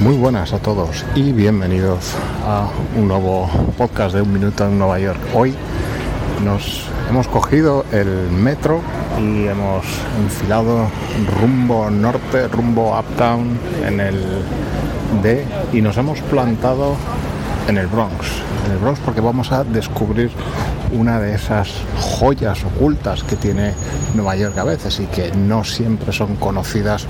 Muy 0.00 0.14
buenas 0.14 0.52
a 0.52 0.58
todos 0.58 1.06
y 1.14 1.32
bienvenidos 1.32 2.12
a 2.44 2.68
un 2.96 3.08
nuevo 3.08 3.48
podcast 3.78 4.14
de 4.14 4.20
Un 4.20 4.30
Minuto 4.30 4.66
en 4.66 4.78
Nueva 4.78 4.98
York. 4.98 5.18
Hoy 5.34 5.54
nos 6.44 6.82
hemos 7.08 7.26
cogido 7.28 7.86
el 7.92 8.30
metro 8.30 8.82
y 9.18 9.46
hemos 9.46 9.86
enfilado 10.20 10.88
rumbo 11.40 11.88
norte, 11.88 12.46
rumbo 12.48 12.98
uptown 12.98 13.58
en 13.86 14.00
el 14.00 14.22
D 15.22 15.46
y 15.72 15.80
nos 15.80 15.96
hemos 15.96 16.20
plantado 16.20 16.94
en 17.66 17.78
el 17.78 17.86
Bronx. 17.86 18.26
En 18.66 18.72
el 18.72 18.78
Bronx 18.78 19.00
porque 19.00 19.22
vamos 19.22 19.50
a 19.50 19.64
descubrir 19.64 20.30
una 20.92 21.18
de 21.20 21.34
esas 21.34 21.70
joyas 21.98 22.62
ocultas 22.64 23.22
que 23.22 23.36
tiene 23.36 23.72
Nueva 24.14 24.36
York 24.36 24.58
a 24.58 24.64
veces 24.64 25.00
y 25.00 25.06
que 25.06 25.32
no 25.32 25.64
siempre 25.64 26.12
son 26.12 26.36
conocidas 26.36 27.06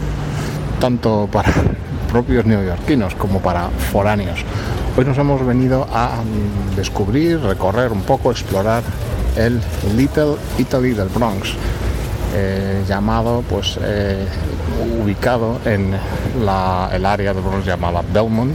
tanto 0.79 1.29
para 1.33 1.53
propios 2.17 2.47
neoyorquinos 2.47 3.15
como 3.15 3.41
para 3.41 3.69
foráneos. 3.69 4.43
Hoy 4.97 5.05
nos 5.05 5.19
hemos 5.19 5.45
venido 5.45 5.87
a 5.93 6.13
descubrir, 6.75 7.39
recorrer 7.41 7.93
un 7.93 8.01
poco, 8.05 8.31
explorar 8.31 8.83
el 9.37 9.61
Little 9.99 10.37
Italy 10.57 10.95
del 10.95 11.09
Bronx, 11.09 11.53
eh, 12.35 12.83
llamado, 12.89 13.45
pues, 13.51 13.79
eh, 13.83 14.27
ubicado 14.99 15.61
en 15.67 15.93
el 15.93 17.05
área 17.05 17.35
del 17.35 17.43
Bronx 17.43 17.67
llamada 17.67 18.03
Belmont 18.15 18.55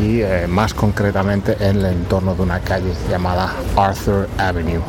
y 0.00 0.22
eh, 0.22 0.46
más 0.48 0.72
concretamente 0.72 1.58
en 1.60 1.76
el 1.76 1.84
entorno 1.84 2.34
de 2.34 2.40
una 2.40 2.60
calle 2.60 2.94
llamada 3.10 3.52
Arthur 3.76 4.30
Avenue. 4.38 4.80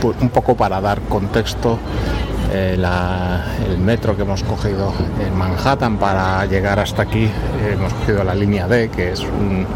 Pues, 0.00 0.16
un 0.20 0.30
poco 0.30 0.56
para 0.56 0.80
dar 0.80 1.00
contexto 1.02 1.78
eh, 2.52 2.76
el 3.68 3.78
metro 3.78 4.16
que 4.16 4.22
hemos 4.22 4.42
cogido 4.42 4.92
en 5.24 5.36
Manhattan 5.36 5.98
para 5.98 6.44
llegar 6.46 6.78
hasta 6.78 7.02
aquí. 7.02 7.24
Eh, 7.24 7.74
hemos 7.74 7.92
cogido 7.94 8.24
la 8.24 8.34
línea 8.34 8.66
D, 8.66 8.88
que 8.88 9.12
es 9.12 9.20
un 9.20 9.66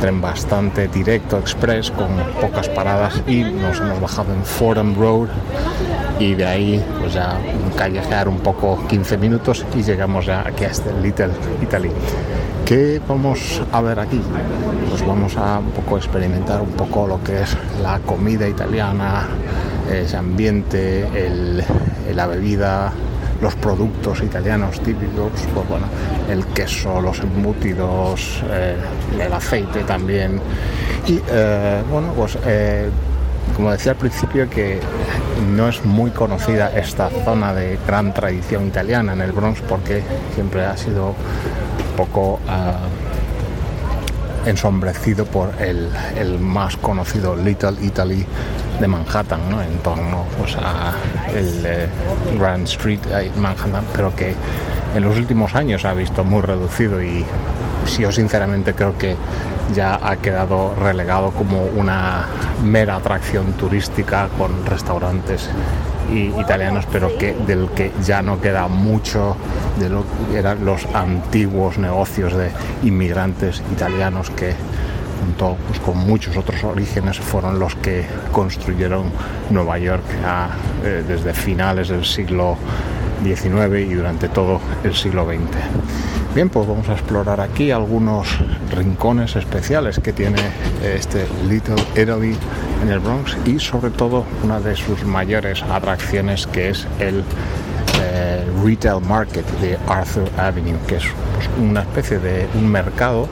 tren 0.00 0.20
bastante 0.20 0.88
directo, 0.88 1.38
express, 1.38 1.90
con 1.90 2.08
pocas 2.40 2.68
paradas 2.68 3.22
y 3.26 3.42
nos 3.42 3.78
hemos 3.78 4.00
bajado 4.00 4.34
en 4.34 4.44
Fordham 4.44 4.94
Road 4.98 5.28
y 6.18 6.34
de 6.34 6.44
ahí 6.44 6.84
pues 7.00 7.14
ya 7.14 7.38
callejear 7.76 8.28
un 8.28 8.38
poco 8.38 8.78
15 8.88 9.16
minutos 9.18 9.64
y 9.76 9.82
llegamos 9.82 10.26
ya 10.26 10.40
aquí 10.46 10.64
a 10.64 10.68
este 10.68 10.92
Little 11.00 11.30
Italy. 11.62 11.90
¿Qué 12.64 13.00
vamos 13.08 13.62
a 13.72 13.80
ver 13.80 13.98
aquí? 13.98 14.20
Pues 14.88 15.06
vamos 15.06 15.36
a 15.36 15.58
un 15.58 15.70
poco 15.70 15.96
experimentar 15.96 16.60
un 16.60 16.70
poco 16.70 17.06
lo 17.06 17.22
que 17.22 17.42
es 17.42 17.56
la 17.82 17.98
comida 18.00 18.48
italiana, 18.48 19.28
ese 19.90 20.16
ambiente, 20.16 21.06
el, 21.14 21.64
la 22.14 22.26
bebida, 22.26 22.92
los 23.40 23.54
productos 23.56 24.22
italianos 24.22 24.80
típicos, 24.80 25.32
pues 25.54 25.68
bueno, 25.68 25.86
el 26.28 26.44
queso, 26.46 27.00
los 27.00 27.20
embutidos, 27.20 28.42
eh, 28.50 28.76
el 29.20 29.32
aceite 29.32 29.80
también. 29.84 30.40
Y 31.06 31.20
eh, 31.28 31.82
bueno, 31.90 32.12
pues 32.16 32.38
eh, 32.46 32.88
como 33.56 33.72
decía 33.72 33.92
al 33.92 33.98
principio 33.98 34.48
que 34.48 34.80
no 35.54 35.68
es 35.68 35.84
muy 35.84 36.10
conocida 36.10 36.70
esta 36.76 37.10
zona 37.24 37.52
de 37.52 37.78
gran 37.86 38.14
tradición 38.14 38.66
italiana 38.68 39.12
en 39.12 39.20
el 39.20 39.32
Bronx 39.32 39.60
porque 39.68 40.02
siempre 40.34 40.64
ha 40.64 40.76
sido 40.76 41.14
poco 41.96 42.38
ensombrecido 44.46 45.24
por 45.24 45.50
el, 45.60 45.90
más 46.40 46.76
conocido 46.76 47.36
Little 47.36 47.74
Italy 47.80 48.26
de 48.80 48.88
Manhattan, 48.88 49.40
¿no? 49.50 49.62
en 49.62 49.78
torno 49.78 50.24
pues, 50.38 50.56
a 50.56 50.94
el 51.34 51.62
eh, 51.64 51.88
Grand 52.38 52.64
Street 52.64 53.00
Manhattan, 53.36 53.84
pero 53.94 54.14
que 54.14 54.34
en 54.94 55.02
los 55.02 55.16
últimos 55.16 55.54
años 55.54 55.84
ha 55.84 55.94
visto 55.94 56.24
muy 56.24 56.42
reducido 56.42 57.02
y 57.02 57.24
yo 57.98 58.12
sinceramente 58.12 58.74
creo 58.74 58.96
que 58.96 59.16
ya 59.74 59.98
ha 60.02 60.16
quedado 60.16 60.74
relegado 60.74 61.30
como 61.30 61.64
una 61.64 62.26
mera 62.62 62.96
atracción 62.96 63.52
turística 63.54 64.28
con 64.36 64.66
restaurantes 64.66 65.48
italianos, 66.12 66.86
pero 66.90 67.16
que 67.16 67.34
del 67.46 67.68
que 67.70 67.90
ya 68.04 68.22
no 68.22 68.40
queda 68.40 68.68
mucho 68.68 69.36
de 69.78 69.88
lo 69.88 70.04
que 70.30 70.38
eran 70.38 70.64
los 70.64 70.86
antiguos 70.94 71.78
negocios 71.78 72.34
de 72.34 72.50
inmigrantes 72.82 73.62
italianos 73.72 74.30
que 74.30 74.54
junto 75.22 75.56
pues, 75.68 75.78
con 75.80 75.98
muchos 75.98 76.36
otros 76.36 76.62
orígenes 76.64 77.18
fueron 77.18 77.58
los 77.58 77.74
que 77.76 78.04
construyeron 78.32 79.04
Nueva 79.50 79.78
York 79.78 80.04
eh, 80.84 81.04
desde 81.06 81.32
finales 81.32 81.88
del 81.88 82.04
siglo 82.04 82.56
XIX 83.22 83.90
y 83.90 83.94
durante 83.94 84.28
todo 84.28 84.60
el 84.82 84.94
siglo 84.94 85.24
XX. 85.24 86.34
Bien, 86.34 86.48
pues 86.48 86.66
vamos 86.66 86.88
a 86.88 86.92
explorar 86.92 87.40
aquí 87.40 87.70
algunos 87.70 88.26
rincones 88.74 89.36
especiales 89.36 90.00
que 90.00 90.12
tiene 90.12 90.40
este 90.82 91.26
Little 91.46 91.76
Italy 91.94 92.36
en 92.82 92.90
el 92.90 92.98
Bronx 92.98 93.36
y 93.46 93.58
sobre 93.58 93.90
todo 93.90 94.24
una 94.42 94.60
de 94.60 94.74
sus 94.76 95.04
mayores 95.04 95.62
atracciones 95.62 96.46
que 96.46 96.70
es 96.70 96.86
el 96.98 97.22
eh, 98.00 98.44
Retail 98.64 99.00
Market 99.00 99.46
de 99.60 99.78
Arthur 99.86 100.28
Avenue, 100.36 100.78
que 100.86 100.96
es 100.96 101.04
una 101.60 101.82
especie 101.82 102.18
de 102.18 102.46
un 102.54 102.68
mercado 102.68 103.28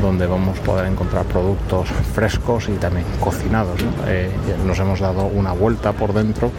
donde 0.00 0.26
vamos 0.26 0.58
a 0.58 0.62
poder 0.62 0.86
encontrar 0.86 1.24
productos 1.26 1.88
frescos 2.14 2.68
y 2.68 2.72
también 2.72 3.04
cocinados. 3.20 3.80
Eh, 4.06 4.30
nos 4.66 4.78
hemos 4.78 5.00
dado 5.00 5.26
una 5.26 5.52
vuelta 5.52 5.92
por 5.92 6.12
dentro 6.12 6.50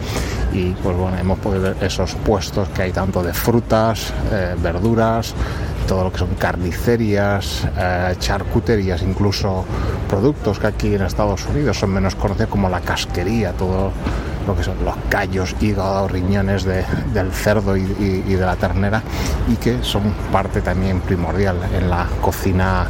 y 0.52 0.70
pues 0.70 0.96
bueno, 0.96 1.16
hemos 1.18 1.38
podido 1.38 1.62
ver 1.62 1.76
esos 1.80 2.14
puestos 2.14 2.68
que 2.68 2.82
hay 2.82 2.92
tanto 2.92 3.22
de 3.22 3.32
frutas, 3.32 4.12
eh, 4.32 4.54
verduras, 4.62 5.34
todo 5.86 6.04
lo 6.04 6.12
que 6.12 6.18
son 6.18 6.34
carnicerías, 6.38 7.66
eh, 7.76 8.14
charcuterías, 8.18 9.02
incluso 9.02 9.64
productos 10.08 10.58
que 10.58 10.66
aquí 10.66 10.94
en 10.94 11.02
Estados 11.02 11.46
Unidos 11.46 11.78
son 11.78 11.90
menos 11.90 12.14
conocidos 12.14 12.50
como 12.50 12.68
la 12.68 12.80
casquería, 12.80 13.52
todo 13.52 13.92
lo 14.46 14.56
que 14.56 14.62
son 14.62 14.76
los 14.84 14.94
callos, 15.08 15.54
hígado, 15.60 16.08
riñones 16.08 16.64
del 16.64 17.32
cerdo 17.32 17.76
y, 17.76 17.86
de 17.86 18.44
la 18.44 18.56
ternera 18.56 19.02
y 19.48 19.56
que 19.56 19.82
son 19.82 20.02
parte 20.32 20.60
también 20.60 21.00
primordial 21.00 21.56
en 21.76 21.88
la 21.88 22.06
cocina 22.20 22.86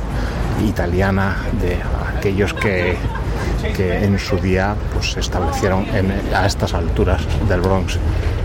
italiana 0.67 1.37
de 1.61 1.79
aquellos 2.17 2.55
que, 2.55 2.97
que 3.77 4.05
en 4.05 4.19
su 4.19 4.37
día 4.39 4.75
pues, 4.93 5.13
se 5.13 5.21
establecieron 5.21 5.87
a 6.35 6.47
estas 6.47 6.75
alturas 6.75 7.23
del 7.49 7.61
Bronx. 7.61 7.99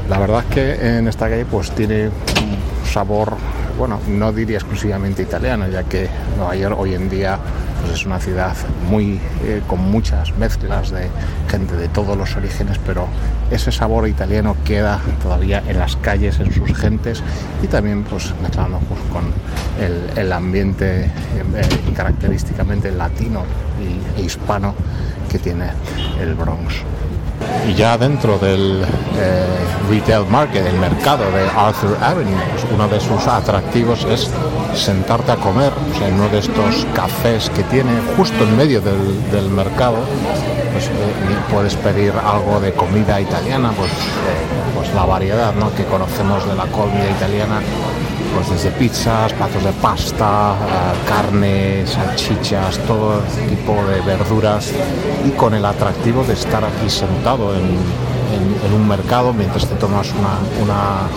La 0.09 0.19
verdad 0.19 0.43
es 0.47 0.53
que 0.53 0.97
en 0.97 1.07
esta 1.07 1.29
calle 1.29 1.45
pues 1.45 1.71
tiene 1.71 2.07
un 2.07 2.87
sabor, 2.87 3.35
bueno, 3.79 3.97
no 4.09 4.33
diría 4.33 4.57
exclusivamente 4.57 5.23
italiano, 5.23 5.65
ya 5.69 5.83
que 5.83 6.09
Nueva 6.35 6.53
York 6.53 6.75
hoy 6.77 6.95
en 6.95 7.09
día 7.09 7.39
pues, 7.79 7.93
es 7.93 8.05
una 8.05 8.19
ciudad 8.19 8.53
muy 8.89 9.17
eh, 9.45 9.61
con 9.67 9.79
muchas 9.79 10.37
mezclas 10.37 10.91
de 10.91 11.07
gente 11.49 11.77
de 11.77 11.87
todos 11.87 12.17
los 12.17 12.35
orígenes, 12.35 12.77
pero 12.85 13.07
ese 13.49 13.71
sabor 13.71 14.09
italiano 14.09 14.57
queda 14.65 14.99
todavía 15.23 15.63
en 15.65 15.79
las 15.79 15.95
calles, 15.95 16.41
en 16.41 16.53
sus 16.53 16.77
gentes 16.77 17.23
y 17.63 17.67
también 17.67 18.03
pues 18.03 18.33
mezclando 18.41 18.79
pues, 18.79 18.99
con 19.13 19.31
el, 20.17 20.31
ambiente 20.33 21.05
eh, 21.05 21.11
característicamente 21.95 22.91
latino 22.91 23.43
e 24.17 24.21
hispano 24.21 24.75
que 25.31 25.39
tiene 25.39 25.69
el 26.19 26.33
Bronx. 26.35 26.83
Y 27.67 27.73
ya 27.73 27.97
dentro 27.97 28.37
del 28.37 28.83
eh, 29.17 29.45
retail 29.89 30.25
market, 30.27 30.65
el 30.65 30.77
mercado 30.79 31.23
de 31.31 31.47
Arthur 31.55 31.97
Avenue, 32.01 32.35
pues 32.51 32.65
uno 32.73 32.87
de 32.87 32.99
sus 32.99 33.27
atractivos 33.27 34.05
es 34.05 34.29
sentarte 34.73 35.31
a 35.31 35.35
comer 35.35 35.71
en 36.05 36.15
uno 36.15 36.29
de 36.29 36.39
estos 36.39 36.85
cafés 36.93 37.49
que 37.49 37.63
tiene 37.63 37.91
justo 38.17 38.43
en 38.43 38.57
medio 38.57 38.81
del, 38.81 39.49
mercado. 39.49 39.97
Pues, 40.71 40.87
eh, 40.87 40.91
puedes 41.51 41.75
pedir 41.75 42.13
algo 42.13 42.59
de 42.59 42.71
comida 42.73 43.19
italiana, 43.19 43.71
pues, 43.75 43.91
eh, 43.91 44.75
pues 44.75 44.93
la 44.93 45.05
variedad 45.05 45.53
¿no? 45.55 45.73
que 45.75 45.83
conocemos 45.85 46.47
de 46.47 46.55
la 46.55 46.65
comida 46.67 47.09
italiana 47.09 47.61
pues 48.33 48.49
desde 48.49 48.71
pizzas, 48.71 49.33
platos 49.33 49.63
de 49.63 49.71
pasta, 49.73 50.53
eh, 50.53 51.07
carne, 51.07 51.85
salchichas, 51.85 52.77
todo 52.79 53.21
tipo 53.47 53.75
de 53.85 54.01
verduras. 54.01 54.71
Y 55.25 55.31
con 55.31 55.53
el 55.53 55.65
atractivo 55.65 56.23
de 56.23 56.33
estar 56.33 56.63
aquí 56.63 56.89
sentado 56.89 57.55
en, 57.55 57.99
un 58.73 58.87
mercado 58.87 59.33
mientras 59.33 59.65
te 59.65 59.75
tomas 59.75 60.07
una, 60.11 60.37
una, 60.61 61.09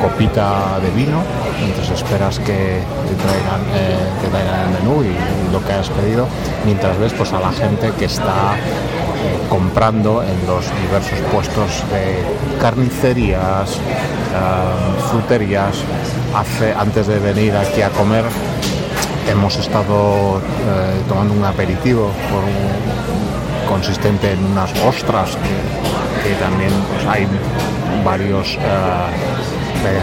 copita 0.00 0.78
de 0.80 0.90
vino, 0.90 1.22
mientras 1.60 1.90
esperas 1.90 2.38
que 2.38 2.80
te 3.08 3.14
traigan, 3.14 3.60
eh, 3.74 3.96
traigan 4.30 4.60
el 4.60 4.80
menú 4.80 5.02
y 5.02 5.52
lo 5.52 5.64
que 5.64 5.72
has 5.72 5.88
pedido, 5.90 6.26
mientras 6.64 6.98
ves 6.98 7.12
pues 7.12 7.32
a 7.32 7.40
la 7.40 7.52
gente 7.52 7.92
que 7.98 8.06
está 8.06 8.54
eh, 8.56 9.38
comprando 9.48 10.22
en 10.22 10.46
los 10.46 10.64
diversos 10.82 11.18
puestos 11.32 11.84
de 11.90 12.58
carnicerías, 12.60 13.78
fruterías. 15.10 15.76
Hace, 16.34 16.72
antes 16.72 17.06
de 17.06 17.18
venir 17.18 17.54
aquí 17.54 17.82
a 17.82 17.90
comer 17.90 18.24
hemos 19.28 19.56
estado 19.56 20.38
eh, 20.38 21.02
tomando 21.08 21.34
un 21.34 21.44
aperitivo 21.44 22.10
consistente 23.68 24.32
en 24.32 24.44
unas 24.44 24.72
ostras 24.84 25.36
que, 26.22 26.34
también 26.34 26.70
pues, 26.88 27.06
hay 27.06 27.26
varios 28.04 28.56
eh, 28.56 29.31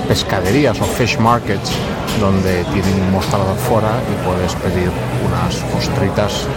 pescaderías 0.07 0.79
o 0.81 0.85
fish 0.85 1.17
markets 1.17 1.71
donde 2.19 2.63
tienen 2.65 2.93
un 3.05 3.11
mostrador 3.11 3.55
fuera 3.57 3.91
y 4.11 4.25
puedes 4.25 4.53
pedir 4.55 4.91
unas 5.25 5.63
ostritas 5.77 6.47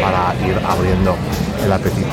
para 0.00 0.34
ir 0.46 0.58
abriendo 0.66 1.16
el 1.64 1.72
apetito. 1.72 2.08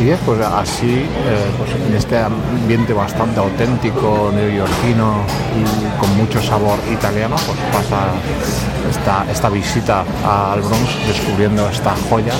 Y 0.00 0.10
pues 0.24 0.40
así, 0.40 1.06
eh, 1.26 1.50
pues 1.58 1.70
en 1.74 1.94
este 1.94 2.18
ambiente 2.18 2.92
bastante 2.92 3.38
auténtico, 3.38 4.32
neoyorquino 4.34 5.22
y 5.54 6.00
con 6.00 6.16
mucho 6.16 6.42
sabor 6.42 6.78
italiano, 6.90 7.36
pues 7.46 7.58
pasa 7.72 8.08
esta, 8.90 9.30
esta 9.30 9.48
visita 9.48 10.04
al 10.24 10.60
Bronx 10.60 11.06
descubriendo 11.06 11.68
esta 11.68 11.94
joya 12.08 12.32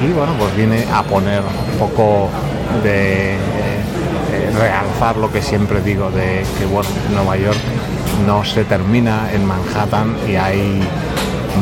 y 0.00 0.12
bueno, 0.12 0.32
pues 0.38 0.54
viene 0.56 0.84
a 0.92 1.02
poner 1.02 1.40
un 1.40 1.78
poco 1.78 2.28
de 2.84 3.34
eh, 3.34 3.59
realzar 4.60 5.16
lo 5.16 5.32
que 5.32 5.40
siempre 5.40 5.80
digo 5.80 6.10
de 6.10 6.44
que 6.58 6.66
bueno, 6.66 6.88
Nueva 7.14 7.36
York 7.38 7.58
no 8.26 8.44
se 8.44 8.64
termina 8.64 9.32
en 9.32 9.46
Manhattan 9.46 10.14
y 10.28 10.36
hay 10.36 10.82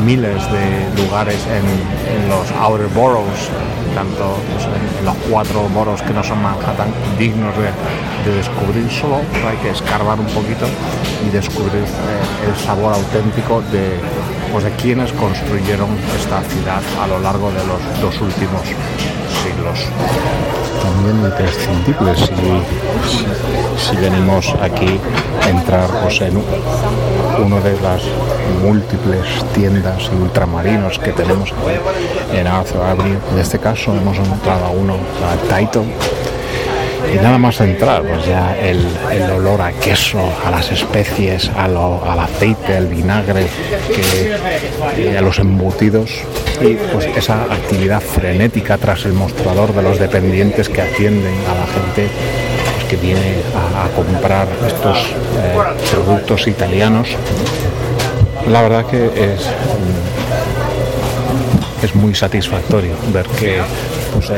miles 0.05 0.43
de 0.51 1.03
lugares 1.03 1.39
en, 1.47 2.29
los 2.29 2.51
outer 2.51 2.87
boroughs, 2.89 3.49
tanto 3.95 4.37
pues, 4.53 4.65
en, 4.65 5.05
los 5.05 5.15
cuatro 5.29 5.67
boroughs 5.69 6.01
que 6.01 6.13
no 6.13 6.23
son 6.23 6.41
Manhattan, 6.43 6.89
dignos 7.17 7.53
de, 7.57 7.71
descubrir. 8.35 8.89
Solo, 8.91 9.21
hay 9.47 9.57
que 9.57 9.69
escarbar 9.69 10.19
un 10.19 10.27
poquito 10.27 10.65
y 11.25 11.29
descubrir 11.29 11.83
eh, 11.83 12.49
el 12.49 12.55
sabor 12.57 12.93
auténtico 12.93 13.63
de, 13.71 13.97
pues, 14.51 14.63
de 14.63 14.71
quienes 14.71 15.11
construyeron 15.13 15.89
esta 16.17 16.41
ciudad 16.43 16.81
a 17.01 17.07
lo 17.07 17.19
largo 17.19 17.51
de 17.51 17.65
los 17.65 17.79
dos 18.01 18.21
últimos 18.21 18.61
siglos. 19.43 19.79
También 20.81 21.25
imprescindible 21.25 22.15
si, 22.15 23.89
si, 23.89 23.95
venimos 23.97 24.53
aquí 24.61 24.99
a 25.43 25.49
entrar 25.49 25.89
pues, 26.01 26.21
en 26.21 26.37
uno 26.37 27.61
de 27.61 27.79
las 27.81 28.01
múltiples 28.63 29.25
tiendas 29.53 30.09
y 30.11 30.21
ultramarinos 30.21 30.99
que 30.99 31.11
tenemos 31.11 31.53
en 32.33 32.47
Arthur 32.47 32.81
Avenue. 32.81 33.19
En 33.31 33.39
este 33.39 33.59
caso 33.59 33.93
hemos 33.95 34.17
entrado 34.17 34.65
a 34.65 34.69
uno, 34.69 34.95
a 34.95 35.57
Title. 35.57 35.85
Y 37.13 37.17
nada 37.17 37.37
más 37.37 37.59
entrar, 37.61 38.03
pues 38.03 38.25
ya 38.25 38.55
el, 38.57 38.79
olor 39.31 39.61
a 39.61 39.71
queso, 39.71 40.19
a 40.45 40.51
las 40.51 40.71
especies, 40.71 41.49
al 41.55 42.19
aceite, 42.19 42.77
al 42.77 42.87
vinagre, 42.87 43.47
que, 43.95 45.17
a 45.17 45.21
los 45.21 45.39
embutidos. 45.39 46.11
Y 46.61 46.75
pues 46.75 47.05
esa 47.15 47.43
actividad 47.43 48.01
frenética 48.01 48.77
tras 48.77 49.05
el 49.05 49.13
mostrador 49.13 49.73
de 49.73 49.81
los 49.81 49.97
dependientes 49.97 50.69
que 50.69 50.81
atienden 50.81 51.33
a 51.49 51.55
la 51.55 51.67
gente 51.67 52.09
pues, 52.75 52.85
que 52.89 52.95
viene 52.97 53.37
a, 53.55 53.87
comprar 53.95 54.47
estos 54.67 54.97
eh, 54.97 55.57
productos 55.91 56.47
italianos. 56.47 57.09
La 58.47 58.61
verdad 58.61 58.85
que 58.85 59.05
es, 59.05 59.49
es 61.81 61.95
muy 61.95 62.13
satisfactorio 62.13 62.93
ver 63.13 63.25
que 63.39 63.61
pues 64.13 64.29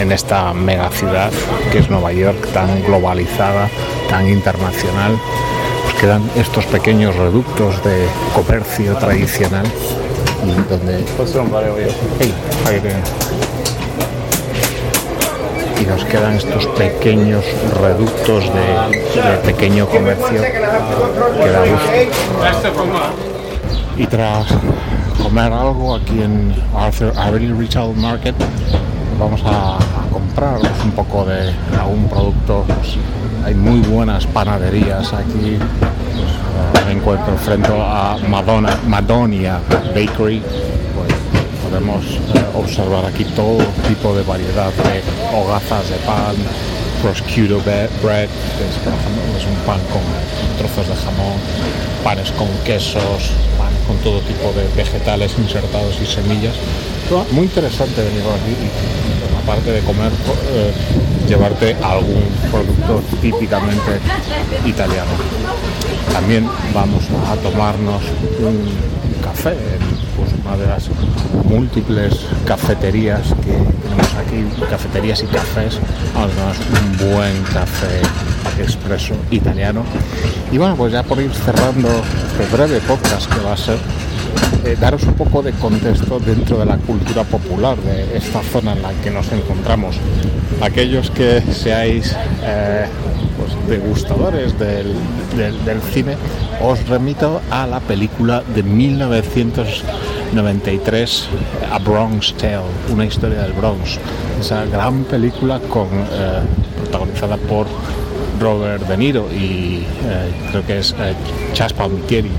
en, 0.00 0.12
esta 0.12 0.52
mega 0.52 0.90
ciudad 0.90 1.30
que 1.70 1.78
es 1.78 1.88
Nueva 1.88 2.12
York, 2.12 2.48
tan 2.52 2.82
globalizada, 2.82 3.68
tan 4.10 4.28
internacional, 4.28 5.18
pues 5.82 5.94
quedan 5.94 6.22
estos 6.36 6.66
pequeños 6.66 7.16
reductos 7.16 7.82
de 7.84 8.06
comercio 8.34 8.94
tradicional 8.96 9.66
y 10.44 10.68
donde 10.68 11.04
y 15.80 15.86
nos 15.86 16.04
quedan 16.04 16.34
estos 16.36 16.66
pequeños 16.66 17.44
reductos 17.80 18.44
de, 18.52 19.36
pequeño 19.44 19.88
comercio 19.88 20.42
que 20.42 20.60
da 21.50 21.64
gusto. 21.64 21.90
Y 23.96 24.06
tras 24.06 24.46
algo 25.40 25.94
aquí 25.94 26.22
en 26.22 26.54
Arthur 26.76 27.12
Avenue 27.16 27.58
Retail 27.58 27.94
Market, 27.96 28.34
vamos 29.18 29.40
a, 29.44 29.78
comprar 30.12 30.58
un 30.84 30.90
poco 30.92 31.24
de 31.24 31.54
algún 31.80 32.06
producto. 32.08 32.64
Pues, 32.66 32.96
hay 33.44 33.54
muy 33.54 33.80
buenas 33.80 34.26
panaderías 34.26 35.12
aquí. 35.12 35.58
Pues, 36.72 36.86
me 36.86 36.92
encuentro 36.92 37.34
frente 37.38 37.70
a 37.72 38.16
Madonna, 38.28 38.78
Madonia 38.86 39.60
Bakery 39.94 40.42
podemos 41.72 42.04
eh, 42.04 42.44
observar 42.54 43.06
aquí 43.06 43.24
todo 43.24 43.64
tipo 43.88 44.14
de 44.14 44.22
variedad 44.24 44.70
de 44.70 45.02
hogazas 45.34 45.88
de 45.88 45.96
pan, 46.04 46.36
prosciutto 47.02 47.58
bread, 47.60 47.88
que 48.00 48.64
es, 48.64 49.46
un 49.46 49.56
pan 49.66 49.80
con 49.90 50.02
trozos 50.56 50.88
de 50.88 50.94
jamón, 50.94 51.36
panes 52.04 52.30
con 52.32 52.48
quesos, 52.64 53.32
pan 53.58 53.72
con 53.86 53.96
todo 53.98 54.20
tipo 54.20 54.52
de 54.52 54.66
vegetales 54.76 55.34
insertados 55.36 55.98
y 56.00 56.06
semillas. 56.06 56.54
Muy 57.32 57.44
interesante 57.44 58.02
venir 58.02 58.22
aquí 58.22 58.54
y, 58.56 59.42
aparte 59.42 59.72
de 59.72 59.80
comer, 59.80 60.12
eh, 60.52 60.72
llevarte 61.28 61.76
algún 61.82 62.24
producto 62.50 63.02
típicamente 63.20 64.00
italiano. 64.64 65.10
También 66.12 66.48
vamos 66.72 67.04
a 67.28 67.36
tomarnos 67.36 68.02
un 68.40 69.22
café 69.22 69.56
una 70.44 70.56
de 70.56 70.66
las 70.66 70.88
múltiples 71.44 72.26
cafeterías 72.46 73.22
que 73.44 73.52
tenemos 73.52 74.14
aquí, 74.14 74.64
cafeterías 74.68 75.22
y 75.22 75.26
cafés, 75.26 75.78
además 76.16 76.56
un 76.82 77.12
buen 77.12 77.42
café 77.52 78.00
expreso 78.60 79.14
italiano. 79.30 79.84
Y 80.50 80.58
bueno, 80.58 80.76
pues 80.76 80.92
ya 80.92 81.02
por 81.02 81.20
ir 81.20 81.32
cerrando 81.32 81.88
este 81.88 82.54
breve 82.54 82.80
podcast 82.80 83.32
que 83.32 83.40
va 83.40 83.52
a 83.52 83.56
ser, 83.56 83.78
eh, 84.64 84.76
daros 84.80 85.02
un 85.04 85.14
poco 85.14 85.42
de 85.42 85.52
contexto 85.52 86.20
dentro 86.20 86.58
de 86.58 86.66
la 86.66 86.76
cultura 86.78 87.24
popular 87.24 87.76
de 87.78 88.16
esta 88.16 88.42
zona 88.42 88.72
en 88.72 88.82
la 88.82 88.92
que 89.02 89.10
nos 89.10 89.30
encontramos. 89.32 89.96
Aquellos 90.60 91.10
que 91.10 91.40
seáis 91.40 92.14
eh, 92.42 92.86
pues, 93.36 93.68
degustadores 93.68 94.58
del, 94.58 94.94
del, 95.36 95.80
cine, 95.92 96.16
os 96.62 96.86
remito 96.88 97.40
a 97.50 97.66
la 97.66 97.80
película 97.80 98.42
de 98.54 98.62
1900 98.62 99.82
93 100.32 101.28
A 101.70 101.78
Bronx 101.78 102.34
Tale, 102.34 102.62
una 102.90 103.04
historia 103.04 103.42
del 103.42 103.52
Bronx. 103.52 103.98
Esa 104.40 104.64
gran 104.64 105.04
película 105.04 105.60
con, 105.60 105.88
eh, 105.92 106.40
protagonizada 106.76 107.36
por 107.36 107.66
Robert 108.40 108.86
De 108.88 108.96
Niro 108.96 109.28
y 109.30 109.84
eh, 110.04 110.32
creo 110.50 110.66
que 110.66 110.78
es 110.78 110.94
eh, 110.98 111.14
Chas 111.52 111.72
Palmitieri, 111.72 112.30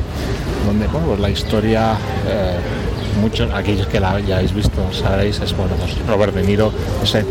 donde 0.65 0.87
bueno, 0.87 1.07
pues 1.07 1.19
la 1.19 1.29
historia, 1.29 1.95
muchos, 3.21 3.51
aquellos 3.53 3.87
que 3.87 3.99
la 3.99 4.13
hayáis 4.15 4.53
visto 4.53 4.91
sabréis, 4.91 5.39
es 5.39 5.55
bueno, 5.55 5.75
pues 5.75 5.95
Robert 6.07 6.33
De 6.33 6.43
Niro, 6.43 6.71
ese 7.03 7.23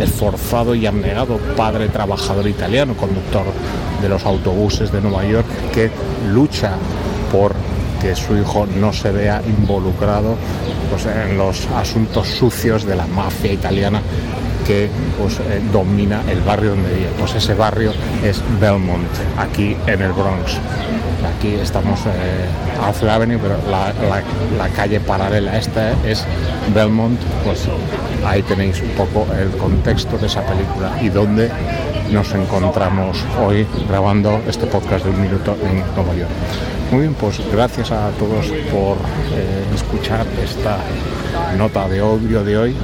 esforzado 0.00 0.74
y 0.74 0.86
abnegado 0.86 1.36
padre 1.54 1.88
trabajador 1.88 2.48
italiano, 2.48 2.94
conductor 2.96 3.44
de 4.00 4.08
los 4.08 4.24
autobuses 4.24 4.90
de 4.90 5.02
Nueva 5.02 5.24
York, 5.26 5.46
que 5.74 5.90
lucha 6.32 6.72
por 7.30 7.54
que 8.02 8.16
su 8.16 8.36
hijo 8.36 8.66
no 8.66 8.92
se 8.92 9.12
vea 9.12 9.40
involucrado 9.46 10.34
pues, 10.90 11.06
en 11.06 11.38
los 11.38 11.66
asuntos 11.68 12.26
sucios 12.26 12.84
de 12.84 12.96
la 12.96 13.06
mafia 13.06 13.52
italiana 13.52 14.02
que 14.66 14.90
pues, 15.18 15.38
eh, 15.38 15.62
domina 15.72 16.22
el 16.28 16.40
barrio 16.40 16.70
donde 16.70 16.92
vive. 16.92 17.10
Pues 17.18 17.34
ese 17.34 17.54
barrio 17.54 17.92
es 18.24 18.42
Belmont, 18.60 19.08
aquí 19.38 19.76
en 19.86 20.02
el 20.02 20.12
Bronx. 20.12 20.58
Aquí 21.36 21.54
estamos 21.54 22.00
eh, 22.06 22.80
Arthur 22.82 23.08
Avenue, 23.08 23.38
pero 23.38 23.56
la, 23.70 24.68
calle 24.70 24.98
paralela 25.00 25.56
esta 25.56 25.92
es 26.04 26.24
Belmont. 26.74 27.20
Pues 27.44 27.68
ahí 28.26 28.42
tenéis 28.42 28.80
un 28.80 28.90
poco 28.90 29.26
el 29.32 29.50
contexto 29.56 30.18
de 30.18 30.26
esa 30.26 30.42
película 30.42 30.90
y 31.00 31.08
dónde 31.08 31.50
nos 32.10 32.32
encontramos 32.34 33.24
hoy 33.44 33.66
grabando 33.88 34.40
este 34.46 34.66
podcast 34.66 35.04
de 35.04 35.10
un 35.10 35.22
minuto 35.22 35.56
en 35.64 35.78
Nueva 35.94 36.14
York. 36.14 36.81
Muy 36.92 37.00
bien, 37.00 37.14
pues 37.14 37.40
gracias 37.50 37.90
a 37.90 38.10
todos 38.18 38.48
por 38.70 38.98
eh, 39.32 39.64
escuchar 39.74 40.26
esta 40.44 40.76
nota 41.56 41.88
de 41.88 42.00
audio 42.00 42.44
de 42.44 42.58
hoy. 42.58 42.76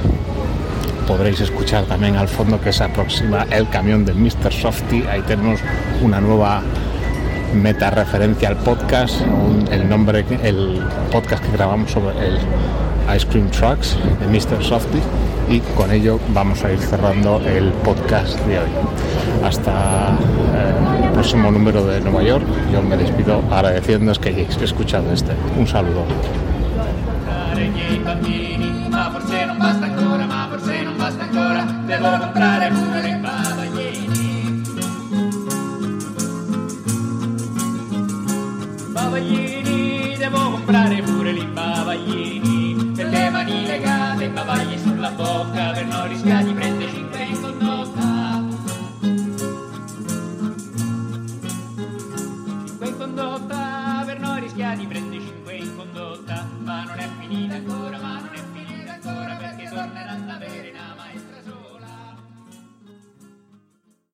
Podréis 1.07 1.41
escuchar 1.41 1.83
también 1.83 2.15
al 2.15 2.27
fondo 2.27 2.59
que 2.59 2.73
se 2.73 2.83
aproxima 2.83 3.45
el 3.51 3.69
camión 3.69 4.05
del 4.05 4.15
Mr. 4.15 4.51
Softy. 4.51 5.03
Ahí 5.03 5.21
tenemos 5.21 5.59
una 6.01 6.19
nueva 6.19 6.63
meta 7.53 7.91
referencia 7.91 8.49
al 8.49 8.57
podcast, 8.57 9.21
el 9.69 9.87
nombre, 9.87 10.25
el 10.41 10.81
podcast 11.11 11.45
que 11.45 11.51
grabamos 11.51 11.91
sobre 11.91 12.17
el 12.17 12.39
Ice 13.15 13.27
Cream 13.27 13.51
Trucks 13.51 13.95
de 14.21 14.27
Mr. 14.27 14.63
Softy 14.63 15.01
y 15.49 15.59
con 15.77 15.91
ello 15.91 16.19
vamos 16.33 16.63
a 16.63 16.71
ir 16.71 16.79
cerrando 16.79 17.39
el 17.45 17.71
podcast 17.83 18.39
de 18.47 18.57
hoy. 18.57 18.69
Hasta 19.43 20.17
eh, 20.55 21.08
próximo 21.19 21.51
número 21.51 21.85
de 21.85 21.99
Nueva 21.99 22.23
York. 22.23 22.45
Yo 22.71 22.81
me 22.81 22.95
despido 22.95 23.43
agradeciendo 23.51 24.13
que 24.13 24.29
hayáis 24.29 24.55
escuchado 24.61 25.11
este. 25.11 25.33
Un 25.57 25.67
saludo. 25.67 26.05